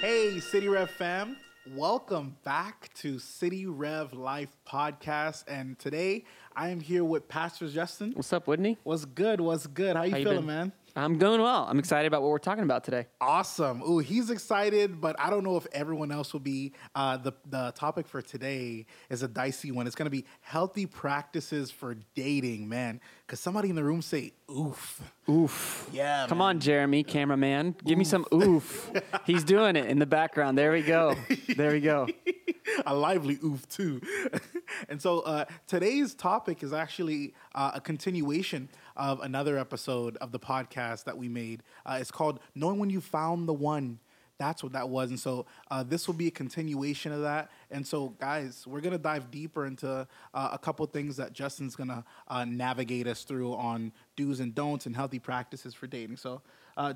[0.00, 1.36] Hey, City Rev fam.
[1.74, 5.44] Welcome back to City Rev Life Podcast.
[5.46, 6.24] And today
[6.56, 8.12] I am here with Pastor Justin.
[8.14, 8.78] What's up, Whitney?
[8.84, 9.42] What's good?
[9.42, 9.96] What's good?
[9.96, 10.72] How you How you feeling, man?
[10.96, 11.66] I'm doing well.
[11.68, 13.06] I'm excited about what we're talking about today.
[13.20, 13.82] Awesome.
[13.82, 16.72] Ooh, he's excited, but I don't know if everyone else will be.
[16.94, 19.86] Uh, the the topic for today is a dicey one.
[19.86, 23.00] It's going to be healthy practices for dating, man.
[23.26, 25.88] Because somebody in the room say, "Oof." Oof.
[25.92, 26.26] Yeah.
[26.28, 26.48] Come man.
[26.48, 27.76] on, Jeremy, cameraman.
[27.84, 28.90] Give me some oof.
[29.24, 30.58] He's doing it in the background.
[30.58, 31.14] There we go.
[31.56, 32.08] There we go.
[32.86, 34.00] a lively oof too.
[34.88, 40.38] and so uh, today's topic is actually uh, a continuation of another episode of the
[40.38, 41.62] podcast that we made.
[41.86, 43.98] Uh, it's called "Knowing When You Found the One."
[44.38, 47.50] That's what that was, and so uh, this will be a continuation of that.
[47.70, 52.04] And so, guys, we're gonna dive deeper into uh, a couple things that Justin's gonna
[52.26, 56.16] uh, navigate us through on do's and don'ts and healthy practices for dating.
[56.16, 56.40] So,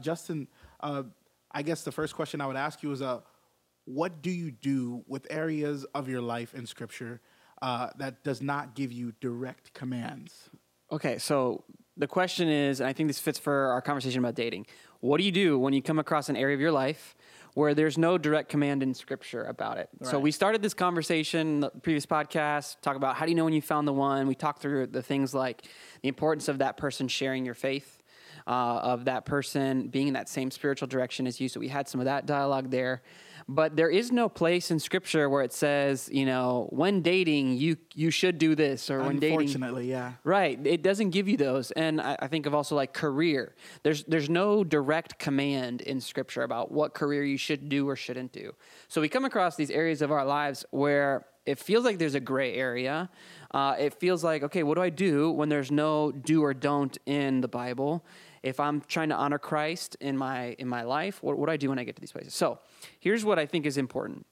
[0.00, 0.48] Justin,
[1.54, 3.20] I guess the first question I would ask you is, uh,
[3.84, 7.20] what do you do with areas of your life in scripture
[7.62, 10.50] uh, that does not give you direct commands
[10.94, 11.64] Okay, so
[11.96, 14.66] the question is, and I think this fits for our conversation about dating.
[15.00, 17.16] What do you do when you come across an area of your life
[17.54, 19.88] where there's no direct command in scripture about it?
[20.02, 23.44] So we started this conversation, in the previous podcast, talk about how do you know
[23.44, 24.26] when you found the one?
[24.26, 25.62] We talked through the things like
[26.02, 28.02] the importance of that person sharing your faith,
[28.46, 31.48] uh, of that person being in that same spiritual direction as you.
[31.48, 33.02] So we had some of that dialogue there.
[33.48, 37.76] But there is no place in scripture where it says, you know, when dating, you
[37.94, 40.58] you should do this, or when dating, unfortunately yeah Right.
[40.66, 41.70] It doesn't give you those.
[41.72, 43.54] And I, I think of also like career.
[43.82, 48.32] There's there's no direct command in scripture about what career you should do or shouldn't
[48.32, 48.54] do.
[48.88, 52.20] So we come across these areas of our lives where it feels like there's a
[52.20, 53.10] gray area.
[53.50, 56.96] Uh, it feels like, okay, what do I do when there's no do or don't
[57.06, 58.04] in the Bible?
[58.44, 61.56] If I'm trying to honor Christ in my in my life, what, what do I
[61.56, 62.34] do when I get to these places?
[62.34, 62.58] So
[63.00, 64.26] here's what I think is important.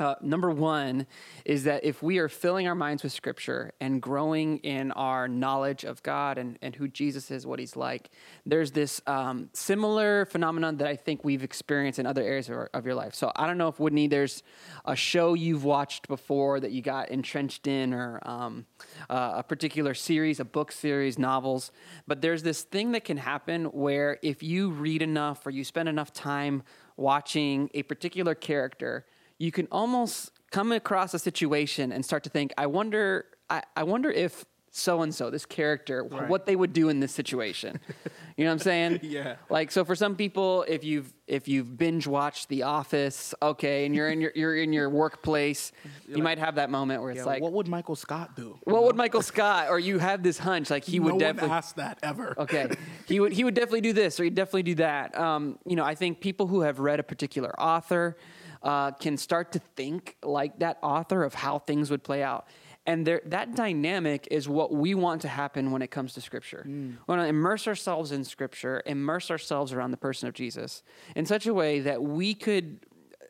[0.00, 1.06] Uh, number one
[1.44, 5.84] is that if we are filling our minds with scripture and growing in our knowledge
[5.84, 8.10] of God and, and who Jesus is, what he's like,
[8.46, 12.70] there's this um, similar phenomenon that I think we've experienced in other areas of, our,
[12.72, 13.14] of your life.
[13.14, 14.42] So I don't know if, Whitney, there's
[14.86, 18.64] a show you've watched before that you got entrenched in or um,
[19.10, 21.72] uh, a particular series, a book series, novels,
[22.06, 25.90] but there's this thing that can happen where if you read enough or you spend
[25.90, 26.62] enough time
[26.96, 29.04] watching a particular character,
[29.40, 33.82] you can almost come across a situation and start to think, I wonder, I, I
[33.84, 36.28] wonder if so and so, this character, Right.
[36.28, 37.80] what they would do in this situation.
[38.36, 39.00] you know what I'm saying?
[39.10, 39.36] Yeah.
[39.48, 43.94] Like so for some people, if you've if you've binge watched The Office, okay, and
[43.94, 45.72] you're in your you're in your workplace,
[46.08, 48.84] you might have that moment where it's yeah, like, what would michael scott do what
[48.84, 52.34] would Michael Scott or you have this hunch like he would definitely asked that ever
[52.38, 52.68] okay
[53.06, 55.84] he would he would definitely do this or he'd definitely do that um, you know
[55.84, 58.16] i think people who have read a particular author
[58.62, 62.46] uh, can start to think like that author of how things would play out.
[62.86, 66.62] And there, that dynamic is what we want to happen when it comes to scripture.
[67.06, 70.82] We want to immerse ourselves in scripture immerse ourselves around the person of jesus
[71.14, 72.86] in such a way that we could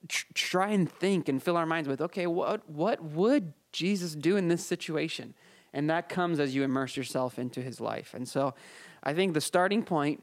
[0.09, 4.37] tr- try and think and fill our minds with okay what what would jesus do
[4.37, 5.35] in this situation?
[5.73, 8.15] And that comes as you immerse yourself into his life.
[8.15, 8.55] And so
[9.03, 10.23] i think the starting point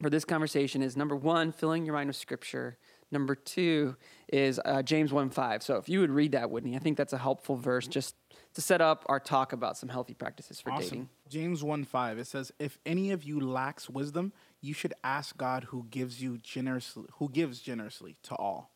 [0.00, 2.76] for this conversation is number one filling your mind with scripture
[3.12, 3.96] number two
[4.32, 7.12] is uh, james 1 5 so if you would read that whitney i think that's
[7.12, 8.16] a helpful verse just
[8.54, 10.84] to set up our talk about some healthy practices for awesome.
[10.84, 11.08] dating.
[11.28, 15.64] James 1 5 it says if any of you lacks wisdom you should ask god
[15.64, 18.72] who gives you generously who gives generously to all.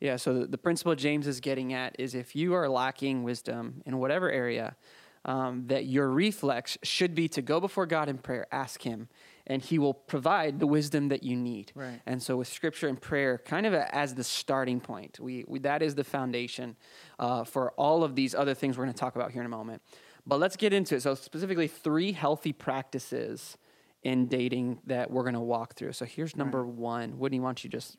[0.00, 3.82] Yeah, so the, the principle James is getting at is if you are lacking wisdom
[3.84, 4.76] in whatever area,
[5.24, 9.08] um, that your reflex should be to go before God in prayer, ask Him,
[9.48, 11.72] and He will provide the wisdom that you need.
[11.74, 12.00] Right.
[12.06, 15.58] And so, with Scripture and prayer, kind of a, as the starting point, we, we
[15.60, 16.76] that is the foundation
[17.18, 19.50] uh, for all of these other things we're going to talk about here in a
[19.50, 19.82] moment.
[20.26, 21.02] But let's get into it.
[21.02, 23.56] So, specifically, three healthy practices
[24.02, 25.92] in dating that we're going to walk through.
[25.92, 27.18] So, here's number one.
[27.18, 27.96] Whitney, why don't you just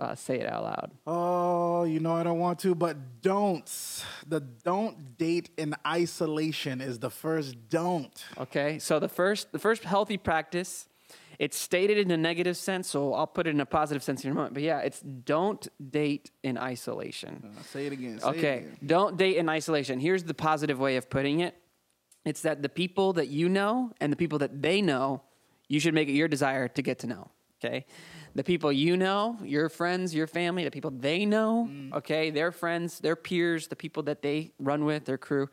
[0.00, 0.90] uh, say it out loud?
[1.06, 4.04] Oh, you know I don't want to, but don'ts.
[4.26, 8.24] The don't date in isolation is the first don't.
[8.38, 10.88] Okay, so the first the first healthy practice,
[11.38, 14.30] it's stated in a negative sense, so I'll put it in a positive sense in
[14.30, 14.54] a moment.
[14.54, 17.54] But yeah, it's don't date in isolation.
[17.58, 18.18] Uh, say it again.
[18.20, 18.78] Say It Okay, again.
[18.86, 20.00] don't date in isolation.
[20.00, 21.54] Here's the positive way of putting it.
[22.24, 25.22] It's that the people that you know and the people that they know,
[25.68, 27.30] you should make it your desire to get to know.
[27.62, 27.84] Okay,
[28.34, 33.00] the people you know, your friends, your family, the people they know, okay, their friends,
[33.00, 35.50] their peers, the people that they run with, their crew,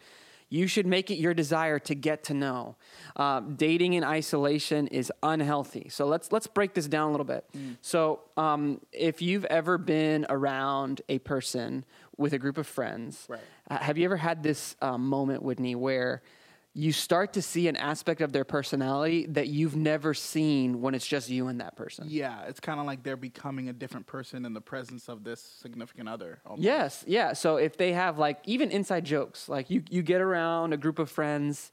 [0.50, 2.78] you should make it your desire to get to know.
[3.18, 5.90] Um, dating in isolation is unhealthy.
[5.90, 7.44] So let's let's break this down a little bit.
[7.82, 11.84] So um, if you've ever been around a person
[12.16, 13.42] with a group of friends, Right.
[13.70, 16.22] uh, have you ever had this um, moment, Whitney, where
[16.78, 21.08] you start to see an aspect of their personality that you've never seen when it's
[21.08, 22.06] just you and that person?
[22.08, 25.42] Yeah, it's kind of like they're becoming a different person in the presence of this
[25.42, 26.40] significant other.
[26.46, 26.64] almost.
[26.64, 27.34] Yes, yeah.
[27.34, 31.00] So if they have like even inside jokes, like you you get around a group
[31.00, 31.72] of friends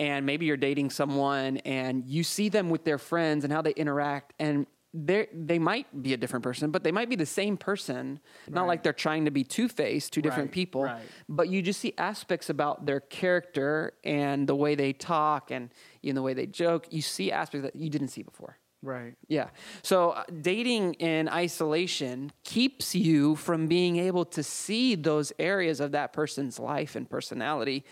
[0.00, 3.70] and maybe you're dating someone and you see them with their friends and how they
[3.72, 7.56] interact and they they might be a different person, but they might be the same
[7.56, 8.20] person.
[8.48, 10.84] Not like they're trying to be two faced, two different Right, people.
[10.84, 11.02] right.
[11.28, 15.70] But you just see aspects about their character and the way they talk and
[16.02, 16.86] even the way they joke.
[16.90, 18.58] You see aspects that you didn't see before.
[18.82, 19.14] Right.
[19.28, 19.50] Yeah.
[19.82, 25.92] So uh, dating in isolation keeps you from being able to see those areas of
[25.92, 27.84] that person's life and personality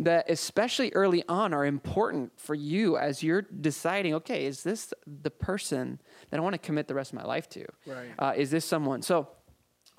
[0.00, 5.30] that, especially early on, are important for you as you're deciding okay, is this the
[5.30, 6.00] person
[6.30, 7.66] that I want to commit the rest of my life to?
[7.84, 8.10] Right.
[8.18, 9.02] Uh, is this someone?
[9.02, 9.28] So,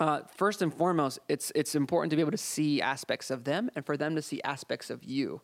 [0.00, 3.70] uh, first and foremost, it's it's important to be able to see aspects of them
[3.76, 5.42] and for them to see aspects of you.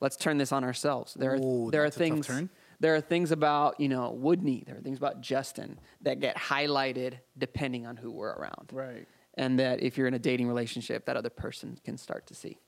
[0.00, 1.14] Let's turn this on ourselves.
[1.14, 2.48] There are Ooh, there are that's a tough things.
[2.80, 4.64] There are things about you know Woodney.
[4.66, 9.06] There are things about Justin that get highlighted depending on who we're around, Right.
[9.34, 12.58] and that if you're in a dating relationship, that other person can start to see.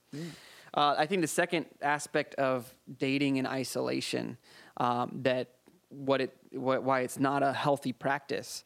[0.75, 4.39] Uh, I think the second aspect of dating in isolation
[4.79, 5.49] um, that
[5.89, 8.65] what it what, why it's not a healthy practice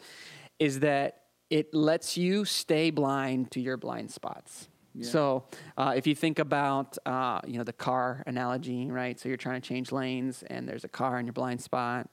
[0.58, 4.68] is that it lets you stay blind to your blind spots.
[5.04, 5.44] So
[5.76, 9.18] uh, if you think about uh, you know the car analogy, right?
[9.18, 12.08] So you're trying to change lanes, and there's a car in your blind spot,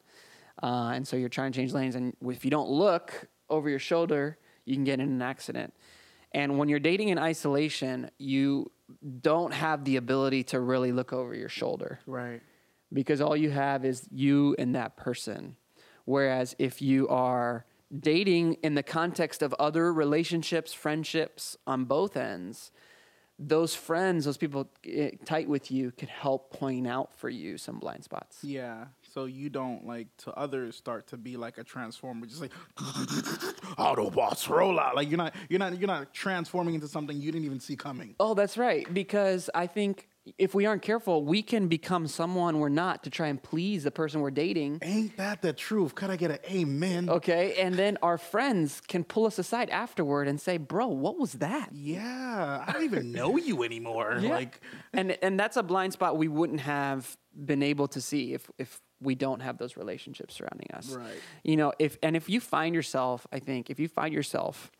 [0.61, 3.79] uh, and so you're trying to change lanes, and if you don't look over your
[3.79, 5.73] shoulder, you can get in an accident.
[6.31, 8.71] And when you're dating in isolation, you
[9.21, 12.41] don't have the ability to really look over your shoulder Right.
[12.91, 15.57] because all you have is you and that person.
[16.05, 17.65] Whereas if you are
[17.97, 22.71] dating in the context of other relationships, friendships on both ends,
[23.39, 27.79] those friends, those people eh, tight with you, could help point out for you some
[27.79, 28.43] blind spots.
[28.43, 28.85] Yeah.
[29.01, 34.47] So you don't like to others start to be like a transformer, just like Autobots
[34.49, 34.95] roll out.
[34.95, 38.15] Like you're not you're not you're not transforming into something you didn't even see coming.
[38.19, 38.91] Oh, that's right.
[38.93, 43.27] Because I think if we aren't careful, we can become someone we're not to try
[43.27, 44.79] and please the person we're dating.
[44.81, 45.95] Ain't that the truth?
[45.95, 47.09] Could I get an amen?
[47.09, 47.55] Okay.
[47.55, 51.69] And then our friends can pull us aside afterward and say, bro, what was that?
[51.73, 54.11] Yeah, I don't even know you anymore.
[54.23, 54.29] Yeah.
[54.29, 54.61] Like,
[54.93, 58.79] and and that's a blind spot we wouldn't have been able to see if if
[59.01, 60.91] we don't have those relationships surrounding us.
[60.91, 61.19] Right.
[61.43, 64.71] You know, if and if you find yourself, I think, if you find yourself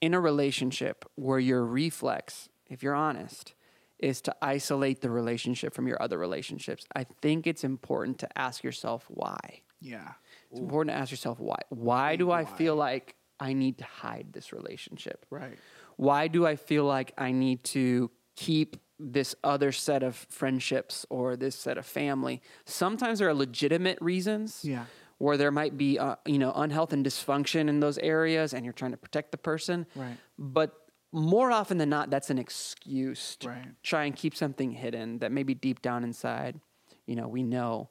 [0.00, 3.54] in a relationship where your reflex, if you're honest,
[3.98, 8.62] is to isolate the relationship from your other relationships, I think it's important to ask
[8.62, 9.62] yourself why.
[9.80, 10.12] yeah,
[10.50, 11.58] It's important to ask yourself why.
[11.70, 15.26] Why do I feel like I need to hide this relationship?
[15.30, 15.58] right.
[15.96, 21.36] why do I feel like I need to keep this other set of friendships or
[21.36, 22.40] this set of family?
[22.66, 24.64] Sometimes there are legitimate reasons.
[24.64, 24.84] Yeah.
[25.18, 28.72] Where there might be, uh, you know, unhealth and dysfunction in those areas, and you're
[28.72, 29.86] trying to protect the person.
[29.96, 30.16] Right.
[30.38, 33.82] But more often than not, that's an excuse to Right.
[33.82, 36.60] try and keep something hidden that maybe deep down inside,
[37.06, 37.90] you know, we know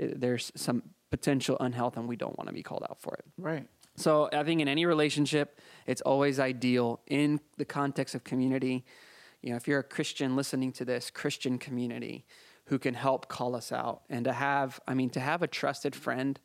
[0.00, 3.24] uh, there's some potential unhealth, and we don't want to be called out for it.
[3.38, 3.66] Right.
[3.96, 8.84] So I think in any relationship, it's always ideal in the context of community.
[9.42, 12.26] You know, if you're a Christian listening to this, Christian community
[12.66, 15.96] who can help call us out and to have, I mean, to have a trusted
[15.96, 16.38] friend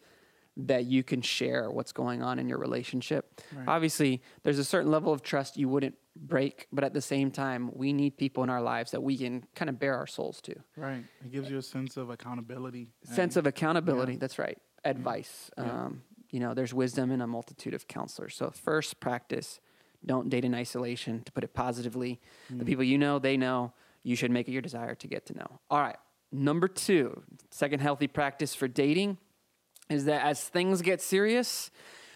[0.56, 3.42] that you can share what's going on in your relationship.
[3.68, 7.72] Obviously, there's a certain level of trust you wouldn't break, but at the same time,
[7.74, 10.56] we need people in our lives that we can kind of bear our souls to.
[10.78, 11.04] Right.
[11.26, 12.90] It gives you a sense of accountability.
[13.04, 14.18] sense of accountability.
[14.18, 14.58] That's right.
[14.86, 15.50] Advice.
[15.58, 18.36] Um, you know, there's wisdom in a multitude of counselors.
[18.36, 19.60] So first practice,
[20.06, 21.24] don't date in isolation.
[21.24, 22.20] To put it positively,
[22.50, 23.74] the people you know, they know.
[24.04, 25.60] You should make it your desire to get to know.
[25.70, 25.96] All right.
[26.32, 29.18] Number two, second healthy practice for dating
[29.90, 31.72] is that as things get serious,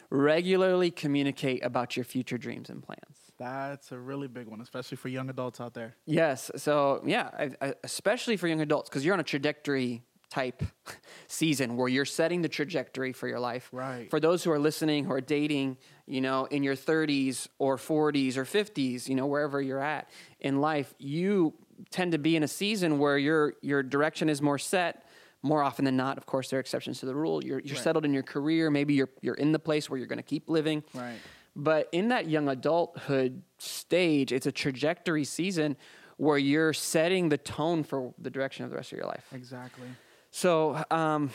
[0.09, 3.01] regularly communicate about your future dreams and plans.
[3.37, 5.95] That's a really big one, especially for young adults out there.
[6.05, 6.49] Yes.
[6.55, 10.63] So yeah, I, I, especially for young adults, because you're on a trajectory type
[11.27, 13.69] season where you're setting the trajectory for your life.
[13.71, 14.09] Right.
[14.09, 18.37] For those who are listening, who are dating, you know, in your 30s or 40s
[18.37, 20.09] or 50s, you know, wherever you're at
[20.39, 21.53] in life, you
[21.91, 25.06] tend to be in a season where your your direction is more set.
[25.47, 27.43] More often than not, of course, there are exceptions to the rule.
[27.43, 28.69] You're you're settled in your career.
[28.69, 30.83] Maybe you're you're in the place where you're going to keep living.
[30.93, 31.17] Right.
[31.55, 35.77] But in that young adulthood stage, it's a trajectory season
[36.17, 39.25] where you're setting the tone for the direction of the rest of your life.
[39.33, 39.87] Exactly.
[40.31, 41.31] So um,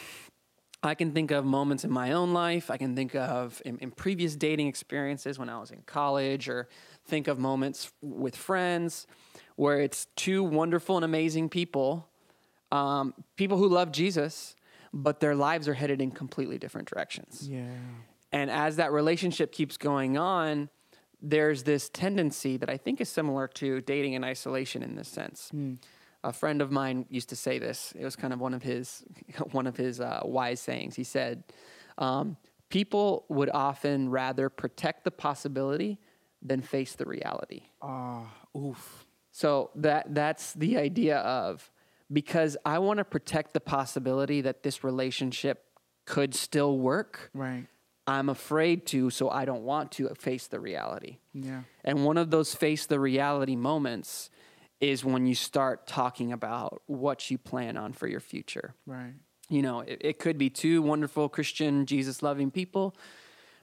[0.83, 2.71] I can think of moments in my own life.
[2.71, 6.69] I can think of in, in, previous dating experiences when I was in college, or
[7.07, 9.07] think of moments with friends
[9.57, 12.09] where it's two wonderful and amazing people,
[12.73, 14.57] um, people who love Jesus,
[14.93, 17.49] but their lives are headed in completely different directions.
[17.49, 17.67] Yeah.
[18.33, 20.71] And as that relationship keeps going on,
[21.21, 25.51] there's this tendency that I think is similar to dating in isolation in this sense.
[25.55, 25.79] Mm.
[26.25, 27.93] A friend of mine used to say this.
[27.97, 29.05] It was kind of one of his
[29.53, 30.95] one of his uh, wise sayings.
[30.95, 31.45] He said,
[31.99, 32.37] um,
[32.71, 35.99] "People would often rather protect the possibility
[36.41, 39.05] than face the reality." Ah, uh, oof.
[39.33, 41.72] So that that's the idea of
[42.13, 45.65] because I want to protect the possibility that this relationship
[46.05, 47.31] could still work.
[47.33, 47.67] Right.
[48.07, 51.19] I'm afraid to, so I don't want to face the reality.
[51.33, 51.63] Yeah.
[51.85, 54.29] And one of those face the reality moments
[54.81, 58.75] is when you start talking about what you plan on for your future.
[58.85, 59.15] Right.
[59.49, 62.97] You know, it, it could be two wonderful Christian, Jesus loving people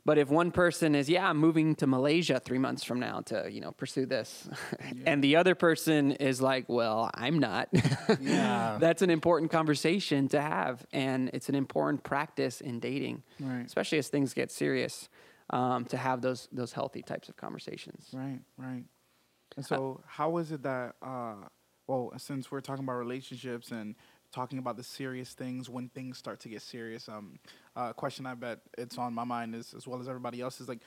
[0.06, 3.50] but if one person is, yeah, I'm moving to Malaysia three months from now to,
[3.52, 4.50] you know, pursue this,
[4.82, 5.04] yeah.
[5.06, 7.70] and the other person is like, well, I'm not.
[8.20, 8.78] yeah.
[8.82, 13.66] That's an important conversation to have, and it's an important practice in dating, right.
[13.66, 15.10] especially as things get serious,
[15.50, 18.10] um, to have those those healthy types of conversations.
[18.14, 18.84] Right, right.
[19.56, 21.36] And so, uh, how is it that, uh,
[21.88, 23.96] well, since we're talking about relationships and
[24.32, 27.10] talking about the serious things when things start to get serious.
[27.10, 27.40] Um,
[27.76, 30.68] uh, question I bet it's on my mind is as well as everybody else is
[30.68, 30.80] like,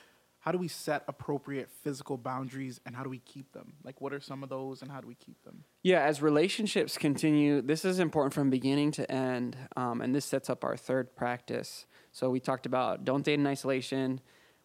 [0.43, 3.75] how do we set appropriate physical boundaries and how do we keep them?
[3.81, 5.63] Like, what are some of those and how do we keep them?
[5.83, 10.49] Yeah, as relationships continue, this is important from beginning to end, um, and this sets
[10.49, 11.85] up our third practice.
[12.11, 14.19] So we talked about don't date in isolation.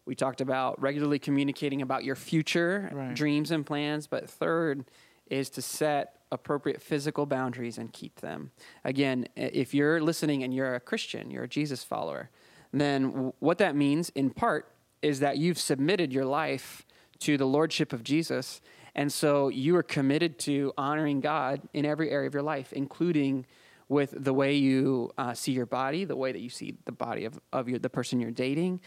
[0.05, 3.15] We talked about regularly communicating about your future right.
[3.15, 4.83] dreams and plans, but third
[5.27, 8.51] is to set appropriate physical boundaries and keep them.
[8.83, 12.29] Again, if you're listening and you're a Christian, you're a Jesus follower,
[12.71, 14.71] then what that means in part
[15.01, 16.85] is that you've submitted your life
[17.19, 18.61] to the lordship of Jesus.
[18.95, 23.45] And so you are committed to honoring God in every area of your life, including
[23.87, 27.25] with the way you uh, see your body, the way that you see the body
[27.25, 28.81] of, of your, the person you're dating.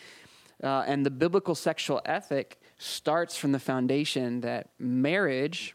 [0.62, 5.74] Uh, and the biblical sexual ethic starts from the foundation that marriage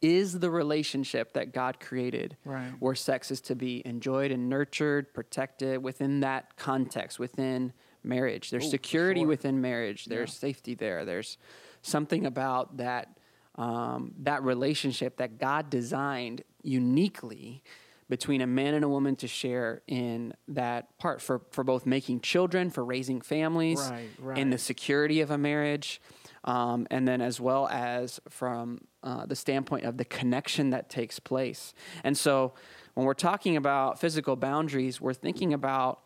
[0.00, 2.72] is the relationship that God created, right.
[2.78, 8.50] where sex is to be enjoyed and nurtured, protected within that context, within marriage.
[8.50, 9.28] There's Ooh, security sure.
[9.28, 10.06] within marriage.
[10.06, 10.48] There's yeah.
[10.48, 11.04] safety there.
[11.04, 11.38] There's
[11.82, 13.18] something about that
[13.56, 17.62] um, that relationship that God designed uniquely
[18.06, 22.20] between a man and a woman to share in that part for, for both making
[22.20, 24.38] children, for raising families, right, right.
[24.38, 26.02] in the security of a marriage
[26.46, 31.20] um, and then as well as from uh, the standpoint of the connection that takes
[31.20, 31.72] place.
[32.02, 32.54] And so
[32.94, 36.00] when we're talking about physical boundaries, we're thinking about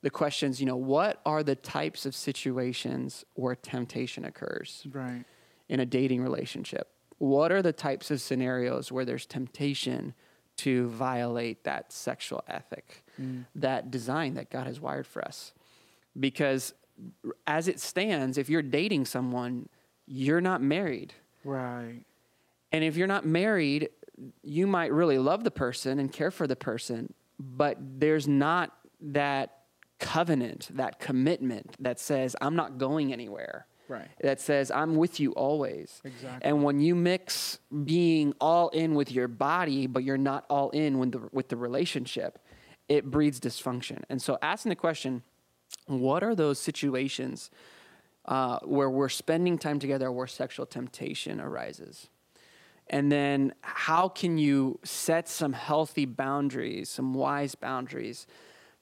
[0.00, 5.22] the questions, you know, what are the types of situations where temptation occurs right.
[5.68, 6.88] in a dating relationship?
[7.18, 10.14] What are the types of scenarios where there's temptation
[10.56, 13.44] to violate that sexual ethic, mm.
[13.54, 15.52] that design that God has wired for us?
[16.18, 16.72] Because
[17.46, 19.68] as it stands, if you're dating someone,
[20.06, 21.12] you're not married.
[21.44, 22.04] Right.
[22.72, 23.88] And if you're not married,
[24.42, 29.56] you might really love the person and care for the person, but there's not that
[29.98, 33.66] covenant, that commitment that says, I'm not going anywhere.
[33.88, 34.08] Right.
[34.20, 36.00] That says, I'm with you always.
[36.04, 36.48] Exactly.
[36.48, 40.98] And when you mix being all in with your body, but you're not all in
[40.98, 42.38] with the, with the relationship,
[42.88, 44.02] it breeds dysfunction.
[44.08, 45.22] And so asking the question,
[45.86, 47.50] what are those situations
[48.26, 52.08] uh, where we're spending time together where sexual temptation arises?
[52.90, 58.26] And then how can you set some healthy boundaries, some wise boundaries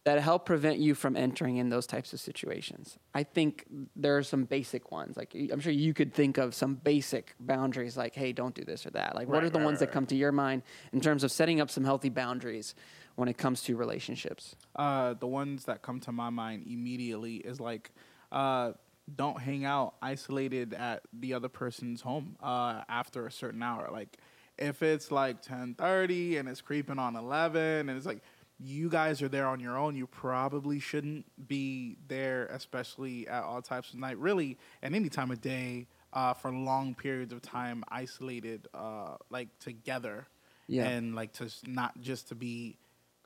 [0.04, 2.98] that help prevent you from entering in those types of situations?
[3.14, 5.18] I think there are some basic ones.
[5.18, 8.86] Like I'm sure you could think of some basic boundaries like, hey, don't do this
[8.86, 9.14] or that.
[9.14, 9.88] Like what are the right, ones right.
[9.88, 10.62] that come to your mind
[10.94, 12.74] in terms of setting up some healthy boundaries
[13.16, 14.56] when it comes to relationships?
[14.74, 17.90] Uh, the ones that come to my mind immediately is like,
[18.32, 18.72] uh,
[19.16, 23.88] don't hang out isolated at the other person's home uh, after a certain hour.
[23.92, 24.16] Like,
[24.58, 28.22] if it's like ten thirty and it's creeping on eleven, and it's like
[28.58, 33.62] you guys are there on your own, you probably shouldn't be there, especially at all
[33.62, 34.18] types of night.
[34.18, 39.48] Really, at any time of day, uh, for long periods of time, isolated, uh, like
[39.60, 40.26] together,
[40.66, 40.88] yeah.
[40.88, 42.78] and like to not just to be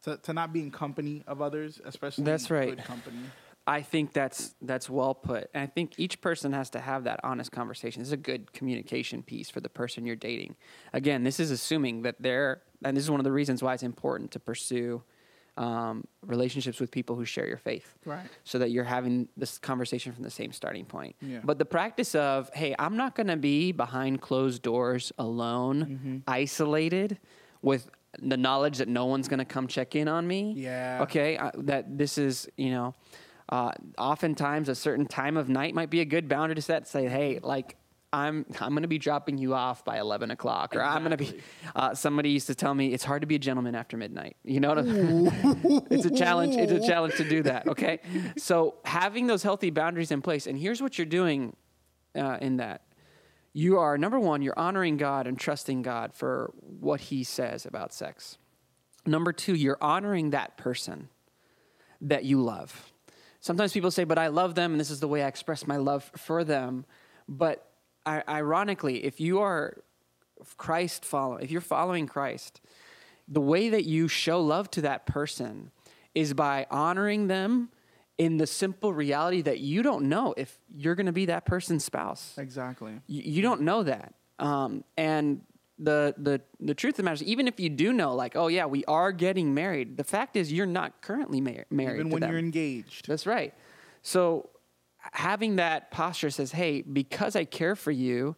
[0.02, 2.76] to, to not be in company of others, especially that's right.
[2.84, 3.18] company.
[3.66, 5.48] I think that's that's well put.
[5.54, 8.00] And I think each person has to have that honest conversation.
[8.02, 10.56] This is a good communication piece for the person you're dating.
[10.92, 13.84] Again, this is assuming that they're and this is one of the reasons why it's
[13.84, 15.02] important to pursue
[15.56, 17.94] um, relationships with people who share your faith.
[18.06, 18.26] Right.
[18.42, 21.14] So that you're having this conversation from the same starting point.
[21.20, 21.40] Yeah.
[21.44, 26.16] But the practice of, hey, I'm not going to be behind closed doors alone, Mm-hmm.
[26.26, 27.18] isolated
[27.60, 30.54] with the knowledge that no one's going to come check in on me.
[30.56, 31.00] Yeah.
[31.02, 31.36] Okay.
[31.36, 32.94] Uh, that this is, you know,
[33.52, 36.88] uh, oftentimes a certain time of night might be a good boundary to set.
[36.88, 37.76] Say, hey, like
[38.10, 41.18] I'm I'm going to be dropping you off by eleven o'clock, or I'm going to
[41.18, 41.38] be.
[41.76, 44.38] Uh, somebody used to tell me it's hard to be a gentleman after midnight.
[44.42, 45.86] You know what I mean?
[45.90, 46.56] it's a challenge.
[46.56, 47.68] It's a challenge to do that.
[47.68, 48.00] Okay.
[48.38, 51.54] So having those healthy boundaries in place, and here's what you're doing
[52.16, 52.80] uh, in that.
[53.52, 54.40] You are number one.
[54.40, 58.38] You're honoring God and trusting God for what He says about sex.
[59.04, 61.10] Number two, you're honoring that person
[62.00, 62.91] that you love.
[63.42, 65.76] Sometimes people say, but I love them, and this is the way I express my
[65.76, 66.86] love for them.
[67.28, 67.68] But
[68.06, 69.78] ironically, if you are
[70.56, 72.60] Christ follow, if you're following Christ,
[73.26, 75.72] the way that you show love to that person
[76.14, 77.70] is by honoring them
[78.16, 81.84] in the simple reality that you don't know if you're going to be that person's
[81.84, 82.34] spouse.
[82.38, 83.00] Exactly.
[83.08, 84.14] You, you don't know that.
[84.38, 85.40] Um, and
[85.78, 88.48] the, the, the truth of the matter is, even if you do know, like, oh,
[88.48, 92.00] yeah, we are getting married, the fact is you're not currently mar- married.
[92.00, 92.30] Even when them.
[92.30, 93.08] you're engaged.
[93.08, 93.54] That's right.
[94.02, 94.50] So
[94.98, 98.36] having that posture says, hey, because I care for you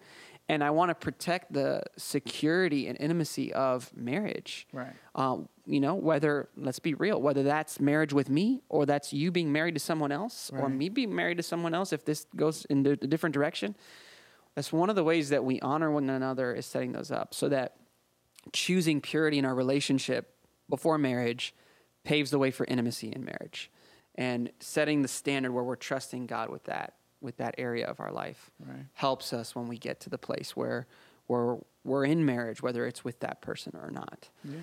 [0.48, 4.66] and I want to protect the security and intimacy of marriage.
[4.72, 4.92] Right.
[5.14, 9.30] Um, you know, whether, let's be real, whether that's marriage with me or that's you
[9.30, 12.66] being married to someone else or me being married to someone else, if this goes
[12.66, 13.74] in a different direction,
[14.54, 17.48] that's one of the ways that we honor one another is setting those up so
[17.48, 17.76] that
[18.52, 20.34] choosing purity in our relationship
[20.68, 21.54] before marriage
[22.04, 23.70] paves the way for intimacy in marriage
[24.14, 28.12] and setting the standard where we're trusting God with that with that area of our
[28.12, 28.84] life Right.
[28.92, 30.86] helps us when we get to the place where
[31.26, 34.28] where we're in marriage whether it's with that person or not.
[34.44, 34.58] Yeah.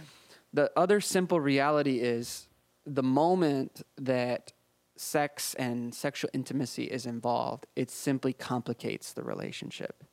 [0.53, 2.47] The other simple reality is
[2.85, 4.53] the moment that
[5.01, 10.03] sex and sexual intimacy is involved, it simply complicates the relationship.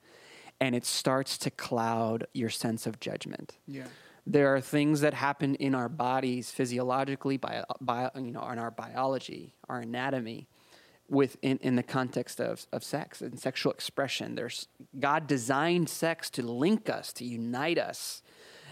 [0.61, 3.59] And it starts to cloud your sense of judgment.
[3.67, 3.87] Yeah.
[4.27, 8.71] There are things that happen in our bodies physiologically, bio, bio, you know, in our
[8.71, 10.49] biology, our anatomy,
[11.09, 14.35] within in the context of, of sex and sexual expression.
[14.35, 18.23] There's God designed sex to link us, to unite us,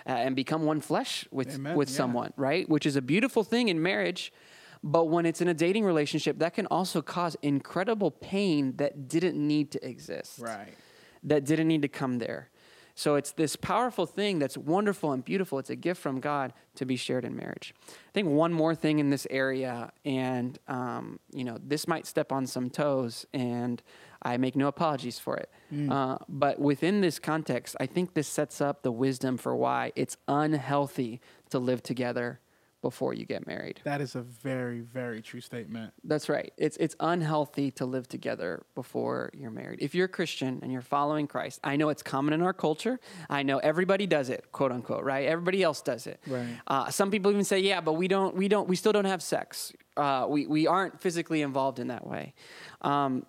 [0.06, 1.96] uh, and become one flesh with Amen, with yeah.
[1.96, 2.68] someone, right?
[2.68, 4.32] Which is a beautiful thing in marriage.
[4.82, 9.36] But when it's in a dating relationship, that can also cause incredible pain that didn't
[9.36, 10.74] need to exist Right.
[11.22, 12.50] that didn't need to come there.
[12.98, 15.58] So it's this powerful thing that's wonderful and beautiful.
[15.58, 17.74] It's a gift from God to be shared in marriage.
[17.88, 22.32] I think one more thing in this area, and um, you know, this might step
[22.32, 23.82] on some toes, and
[24.22, 25.50] I make no apologies for it.
[25.92, 30.16] Uh, but within this context, I think this sets up the wisdom for why it's
[30.26, 32.40] unhealthy to live together
[32.82, 33.80] before you get married.
[33.84, 35.92] That is a very, very true statement.
[36.04, 36.52] That's right.
[36.56, 39.80] It's it's unhealthy to live together before you're married.
[39.82, 43.00] If you're a Christian and you're following Christ, I know it's common in our culture.
[43.28, 45.26] I know everybody does it, quote unquote, right?
[45.26, 46.20] Everybody else does it.
[46.26, 46.46] Right.
[46.66, 49.22] Uh, some people even say, yeah, but we don't, we don't, we still don't have
[49.22, 49.72] sex.
[49.96, 52.34] Uh, we we aren't physically involved in that way.
[52.82, 53.24] Um,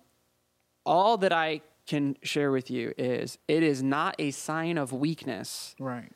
[0.84, 5.74] all that I can share with you is it is not a sign of weakness
[5.80, 6.12] Right.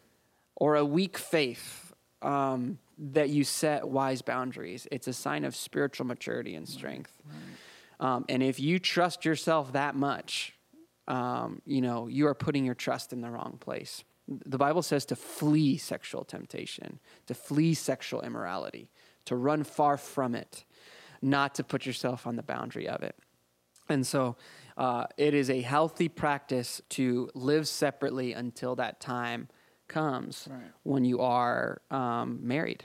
[0.54, 4.86] or a weak faith um, that you set wise boundaries.
[4.90, 7.22] It's a sign of spiritual maturity and strength.
[8.00, 10.54] Um, and if you trust yourself that much,
[11.08, 14.04] um, you know, you are putting your trust in the wrong place.
[14.28, 18.90] The Bible says to flee sexual temptation, to flee sexual immorality,
[19.26, 20.64] to run far from it,
[21.20, 23.16] not to put yourself on the boundary of it.
[23.88, 24.36] And so
[24.76, 29.48] uh, it is a healthy practice to live separately until that time
[29.92, 30.70] comes Right.
[30.82, 32.84] when you are um, married.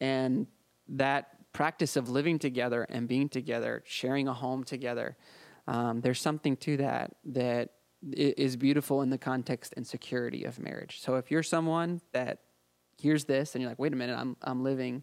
[0.00, 0.46] And
[0.88, 5.16] that practice of living together and being together, sharing a home together,
[5.66, 7.70] um, there's something to that that
[8.12, 11.00] is beautiful in the context and security of marriage.
[11.00, 12.40] So if you're someone that
[12.98, 15.02] hears this and you're like, wait a minute, I'm, I'm living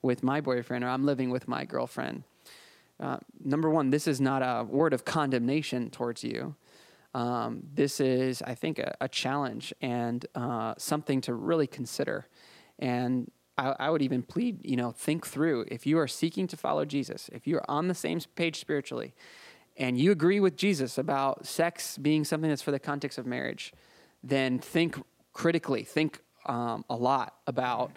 [0.00, 2.24] with my boyfriend or I'm living with my girlfriend.
[3.00, 6.54] Uh, number one, this is not a word of condemnation towards you.
[7.14, 12.26] Um, this is, I think, a, a challenge and uh, something to really consider.
[12.78, 16.56] And I, I would even plead, you know, think through if you are seeking to
[16.56, 19.14] follow Jesus, if you're on the same page spiritually,
[19.76, 23.72] and you agree with Jesus about sex being something that's for the context of marriage,
[24.22, 24.96] then think
[25.32, 27.92] critically, think um, a lot about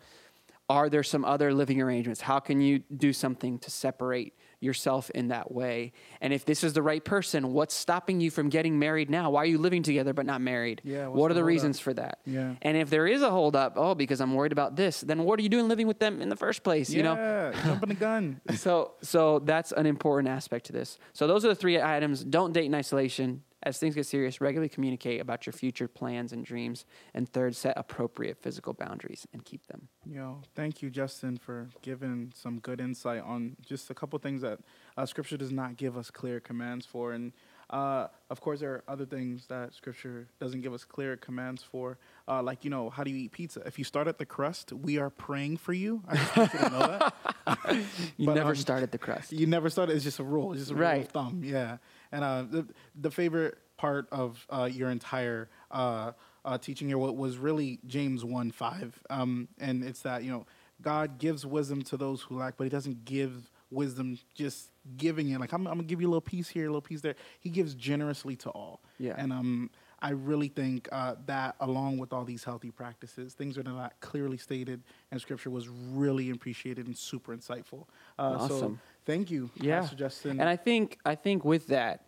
[0.69, 2.21] are there some other living arrangements?
[2.21, 5.91] How can you do something to separate yourself in that way.
[6.21, 9.31] And if this is the right person, what's stopping you from getting married now?
[9.31, 10.81] Why are you living together but not married?
[10.83, 12.19] Yeah, What are the the reasons for that?
[12.25, 12.53] Yeah.
[12.61, 15.41] And if there is a holdup, oh, because I'm worried about this, then what are
[15.43, 16.89] you doing living with them in the first place?
[16.91, 17.51] You know?
[17.65, 18.41] Jumping the gun.
[18.55, 20.99] so so that's an important aspect to this.
[21.13, 22.23] So those are the three items.
[22.23, 23.43] Don't date in isolation.
[23.63, 26.85] As things get serious, regularly communicate about your future plans and dreams.
[27.13, 29.87] And third, set appropriate physical boundaries and keep them.
[30.05, 34.59] Know, thank you, Justin, for giving some good insight on just a couple things that
[34.97, 37.33] uh, Scripture does not give us clear commands for, and
[37.69, 41.97] uh, of course, there are other things that Scripture doesn't give us clear commands for,
[42.27, 43.61] uh, like you know, how do you eat pizza?
[43.65, 46.01] If you start at the crust, we are praying for you.
[46.07, 47.13] I just want you to know that.
[48.17, 49.31] You But, never um, started the crust.
[49.31, 49.95] You never started.
[49.95, 50.51] It's just a rule.
[50.51, 51.01] It's just a rule Right.
[51.03, 51.41] of thumb.
[51.45, 51.77] Yeah.
[52.11, 56.11] And uh, the the favorite part of uh, your entire uh,
[56.45, 60.45] uh, teaching here was really James one five, um, and it's that you know
[60.81, 65.39] God gives wisdom to those who lack, but He doesn't give wisdom just giving it.
[65.39, 67.15] Like I'm, I'm gonna give you a little piece here, a little piece there.
[67.39, 68.81] He gives generously to all.
[68.99, 69.15] Yeah.
[69.17, 69.69] And um,
[70.01, 73.93] I really think uh, that, along with all these healthy practices, things that are not
[73.99, 77.85] clearly stated in Scripture, was really appreciated and super insightful.
[78.17, 78.79] Uh, So Awesome.
[79.05, 79.81] Thank you, yeah.
[79.81, 80.39] Pastor Justin.
[80.39, 82.05] And I think I think with that,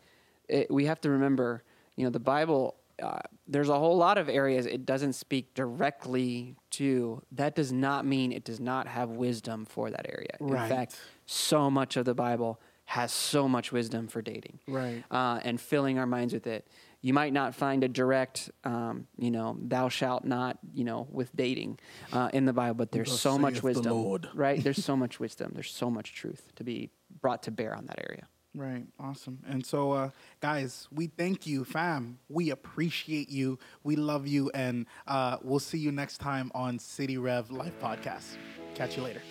[0.47, 1.63] it, we have to remember,
[1.95, 2.75] you know, the Bible.
[3.01, 7.21] Uh, there's a whole lot of areas it doesn't speak directly to.
[7.31, 10.37] That does not mean it does not have wisdom for that area.
[10.39, 10.63] Right.
[10.63, 14.59] In fact, so much of the Bible has so much wisdom for dating.
[14.67, 15.03] Right.
[15.09, 16.67] Uh, and filling our minds with it.
[17.03, 21.35] You might not find a direct, um, you know, thou shalt not, you know, with
[21.35, 21.79] dating
[22.13, 24.63] uh, in the Bible, but there's Thus so much saith the wisdom, right?
[24.63, 25.51] There's so much wisdom.
[25.53, 28.27] There's so much truth to be brought to bear on that area.
[28.55, 28.85] Right.
[28.99, 29.39] Awesome.
[29.47, 32.19] And so, uh, guys, we thank you, fam.
[32.29, 33.59] We appreciate you.
[33.83, 34.49] We love you.
[34.53, 38.37] And uh, we'll see you next time on City Rev Life Podcast.
[38.75, 39.21] Catch you later.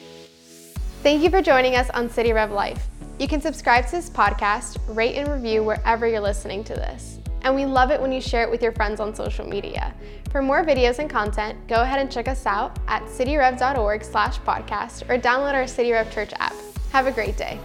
[1.02, 2.86] Thank you for joining us on City Rev Life.
[3.18, 7.21] You can subscribe to this podcast, rate and review wherever you're listening to this.
[7.42, 9.94] And we love it when you share it with your friends on social media.
[10.30, 15.08] For more videos and content, go ahead and check us out at cityrev.org slash podcast
[15.10, 16.54] or download our City Rev Church app.
[16.92, 17.58] Have a great day.